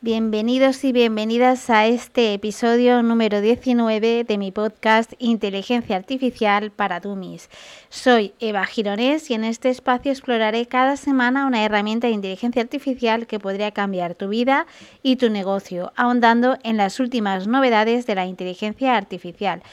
[0.00, 7.50] Bienvenidos y bienvenidas a este episodio número 19 de mi podcast Inteligencia Artificial para Dummies.
[7.88, 13.26] Soy Eva Gironés y en este espacio exploraré cada semana una herramienta de inteligencia artificial
[13.26, 14.68] que podría cambiar tu vida
[15.02, 19.64] y tu negocio, ahondando en las últimas novedades de la inteligencia artificial.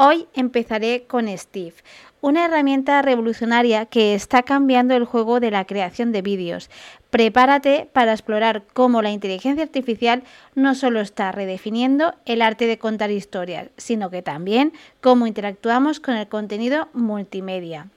[0.00, 1.74] Hoy empezaré con Steve,
[2.20, 6.70] una herramienta revolucionaria que está cambiando el juego de la creación de vídeos.
[7.10, 10.22] Prepárate para explorar cómo la inteligencia artificial
[10.54, 16.14] no solo está redefiniendo el arte de contar historias, sino que también cómo interactuamos con
[16.14, 17.88] el contenido multimedia.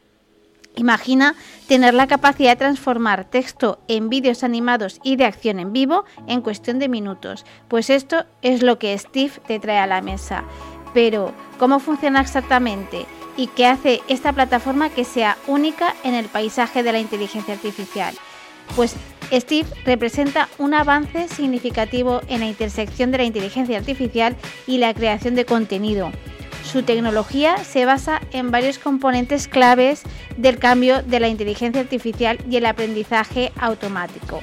[0.78, 1.36] Imagina
[1.68, 6.42] tener la capacidad de transformar texto en vídeos animados y de acción en vivo en
[6.42, 10.46] cuestión de minutos, pues esto es lo que Steve te trae a la mesa.
[10.94, 13.06] Pero, ¿cómo funciona exactamente?
[13.38, 18.14] y que hace esta plataforma que sea única en el paisaje de la inteligencia artificial.
[18.76, 18.96] Pues
[19.32, 24.36] Steve representa un avance significativo en la intersección de la inteligencia artificial
[24.68, 26.12] y la creación de contenido.
[26.64, 30.04] Su tecnología se basa en varios componentes claves
[30.38, 34.42] del cambio de la inteligencia artificial y el aprendizaje automático.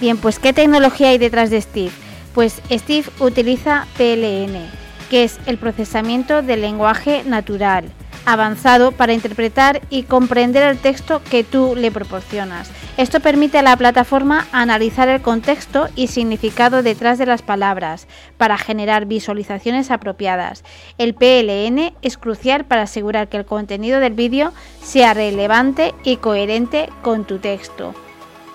[0.00, 1.92] Bien, pues ¿qué tecnología hay detrás de Steve?
[2.34, 4.81] Pues Steve utiliza PLN,
[5.12, 7.84] que es el procesamiento del lenguaje natural
[8.24, 12.70] avanzado para interpretar y comprender el texto que tú le proporcionas.
[12.96, 18.06] Esto permite a la plataforma analizar el contexto y significado detrás de las palabras
[18.38, 20.64] para generar visualizaciones apropiadas.
[20.96, 26.88] El PLN es crucial para asegurar que el contenido del vídeo sea relevante y coherente
[27.02, 27.94] con tu texto.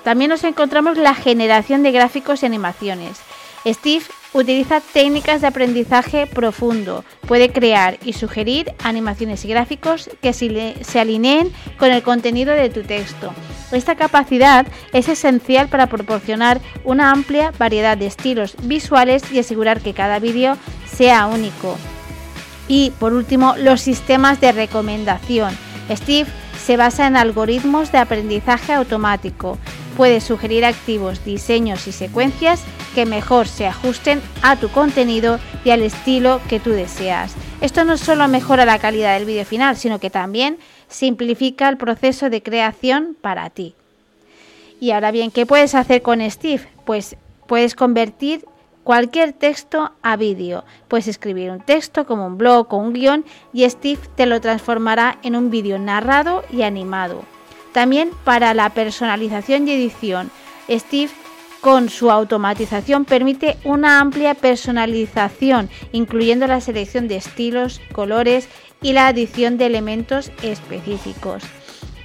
[0.03, 3.19] También nos encontramos la generación de gráficos y animaciones.
[3.63, 4.05] Steve
[4.37, 7.03] utiliza técnicas de aprendizaje profundo.
[7.27, 12.83] Puede crear y sugerir animaciones y gráficos que se alineen con el contenido de tu
[12.83, 13.33] texto.
[13.71, 19.93] Esta capacidad es esencial para proporcionar una amplia variedad de estilos visuales y asegurar que
[19.93, 21.75] cada vídeo sea único.
[22.67, 25.57] Y por último, los sistemas de recomendación.
[25.89, 26.29] Steve
[26.63, 29.57] se basa en algoritmos de aprendizaje automático.
[29.95, 32.61] Puede sugerir activos, diseños y secuencias
[32.97, 37.35] que mejor se ajusten a tu contenido y al estilo que tú deseas.
[37.61, 42.31] Esto no solo mejora la calidad del vídeo final, sino que también simplifica el proceso
[42.31, 43.75] de creación para ti.
[44.79, 46.67] Y ahora bien, ¿qué puedes hacer con Steve?
[46.85, 48.43] Pues puedes convertir
[48.83, 50.63] cualquier texto a vídeo.
[50.87, 55.19] Puedes escribir un texto como un blog o un guion y Steve te lo transformará
[55.21, 57.21] en un vídeo narrado y animado.
[57.73, 60.31] También para la personalización y edición,
[60.67, 61.11] Steve
[61.61, 68.47] con su automatización permite una amplia personalización, incluyendo la selección de estilos, colores
[68.81, 71.43] y la adición de elementos específicos.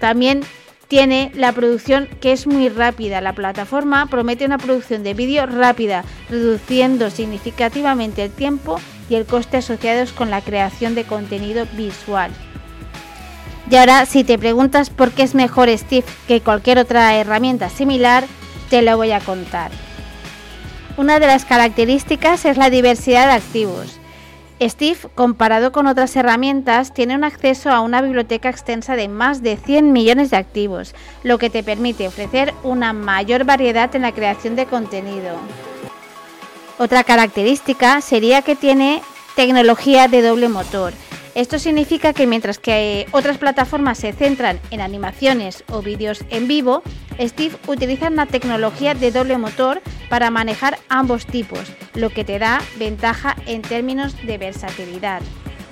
[0.01, 0.43] También
[0.89, 3.21] tiene la producción que es muy rápida.
[3.21, 9.59] La plataforma promete una producción de vídeo rápida, reduciendo significativamente el tiempo y el coste
[9.59, 12.31] asociados con la creación de contenido visual.
[13.71, 18.25] Y ahora, si te preguntas por qué es mejor Steve que cualquier otra herramienta similar,
[18.72, 19.71] te lo voy a contar.
[20.97, 23.99] Una de las características es la diversidad de activos.
[24.62, 29.59] Steve, comparado con otras herramientas, tiene un acceso a una biblioteca extensa de más de
[29.59, 34.56] 100 millones de activos, lo que te permite ofrecer una mayor variedad en la creación
[34.56, 35.37] de contenido.
[36.78, 39.03] Otra característica sería que tiene
[39.37, 40.94] tecnología de doble motor.
[41.34, 46.82] Esto significa que mientras que otras plataformas se centran en animaciones o vídeos en vivo,
[47.19, 52.60] Steve utiliza una tecnología de doble motor para manejar ambos tipos, lo que te da
[52.78, 55.22] ventaja en términos de versatilidad.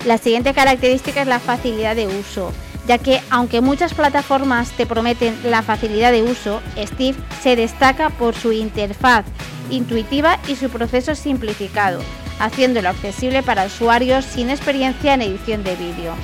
[0.07, 2.53] La siguiente característica es la facilidad de uso,
[2.87, 8.35] ya que aunque muchas plataformas te prometen la facilidad de uso, Steve se destaca por
[8.35, 9.27] su interfaz
[9.71, 12.01] intuitiva y su proceso simplificado,
[12.41, 16.15] haciéndolo accesible para usuarios sin experiencia en edición de vídeo.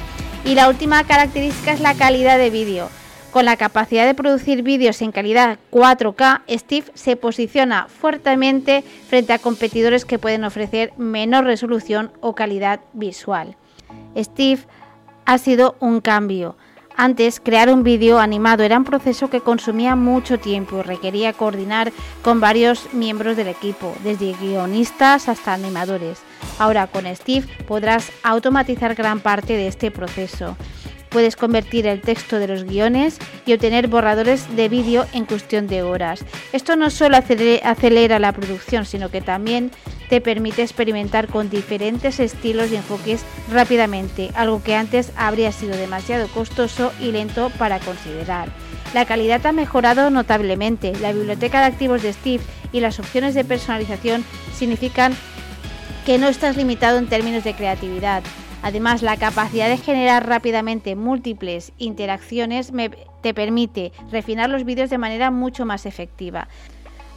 [0.45, 2.89] Y la última característica es la calidad de vídeo.
[3.31, 9.39] Con la capacidad de producir vídeos en calidad 4K, Steve se posiciona fuertemente frente a
[9.39, 13.57] competidores que pueden ofrecer menor resolución o calidad visual.
[14.17, 14.63] Steve
[15.27, 16.57] ha sido un cambio.
[16.99, 21.93] Antes, crear un vídeo animado era un proceso que consumía mucho tiempo y requería coordinar
[22.23, 26.21] con varios miembros del equipo, desde guionistas hasta animadores.
[26.59, 30.57] Ahora con Steve podrás automatizar gran parte de este proceso.
[31.11, 35.83] Puedes convertir el texto de los guiones y obtener borradores de vídeo en cuestión de
[35.83, 36.25] horas.
[36.53, 39.71] Esto no solo acelera la producción, sino que también
[40.09, 46.29] te permite experimentar con diferentes estilos y enfoques rápidamente, algo que antes habría sido demasiado
[46.29, 48.49] costoso y lento para considerar.
[48.95, 50.93] La calidad ha mejorado notablemente.
[51.01, 54.25] La biblioteca de activos de Steve y las opciones de personalización
[54.57, 55.15] significan
[56.05, 58.23] que no estás limitado en términos de creatividad.
[58.67, 62.73] Además, la capacidad de generar rápidamente múltiples interacciones
[63.23, 66.49] te permite refinar los vídeos de manera mucho más efectiva.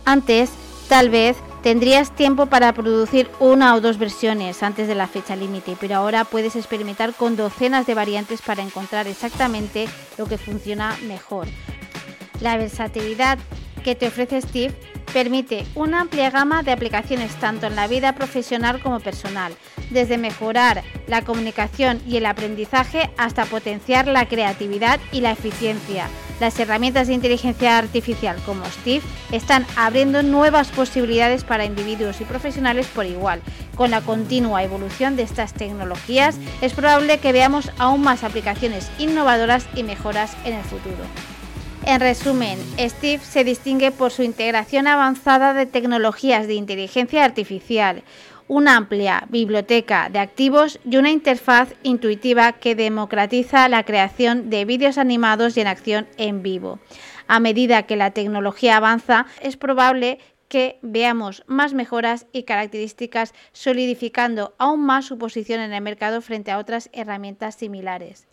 [0.05, 0.51] Antes,
[0.89, 5.75] tal vez tendrías tiempo para producir una o dos versiones antes de la fecha límite,
[5.81, 9.87] pero ahora puedes experimentar con docenas de variantes para encontrar exactamente
[10.19, 11.47] lo que funciona mejor.
[12.41, 13.39] La versatilidad
[13.83, 14.75] que te ofrece Steve
[15.13, 19.53] permite una amplia gama de aplicaciones tanto en la vida profesional como personal,
[19.89, 26.07] desde mejorar la comunicación y el aprendizaje hasta potenciar la creatividad y la eficiencia.
[26.39, 32.87] Las herramientas de inteligencia artificial como Steve están abriendo nuevas posibilidades para individuos y profesionales
[32.87, 33.41] por igual.
[33.75, 39.67] Con la continua evolución de estas tecnologías es probable que veamos aún más aplicaciones innovadoras
[39.75, 41.03] y mejoras en el futuro.
[41.89, 48.03] En resumen, Steve se distingue por su integración avanzada de tecnologías de inteligencia artificial,
[48.47, 54.99] una amplia biblioteca de activos y una interfaz intuitiva que democratiza la creación de vídeos
[54.99, 56.77] animados y en acción en vivo.
[57.25, 64.53] A medida que la tecnología avanza, es probable que veamos más mejoras y características solidificando
[64.59, 68.27] aún más su posición en el mercado frente a otras herramientas similares.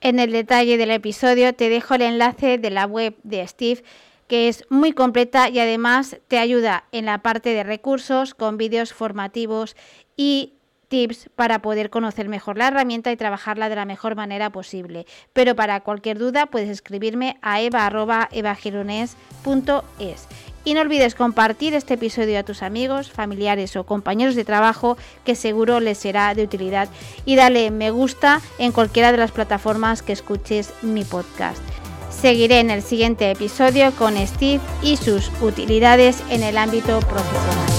[0.00, 3.82] En el detalle del episodio te dejo el enlace de la web de Steve
[4.28, 8.92] que es muy completa y además te ayuda en la parte de recursos con vídeos
[8.92, 9.74] formativos
[10.16, 10.52] y
[10.88, 15.06] tips para poder conocer mejor la herramienta y trabajarla de la mejor manera posible.
[15.32, 20.28] Pero para cualquier duda puedes escribirme a eva.evagirones.es.
[20.64, 25.34] Y no olvides compartir este episodio a tus amigos, familiares o compañeros de trabajo que
[25.34, 26.88] seguro les será de utilidad
[27.24, 31.62] y dale me gusta en cualquiera de las plataformas que escuches mi podcast.
[32.10, 37.77] Seguiré en el siguiente episodio con Steve y sus utilidades en el ámbito profesional.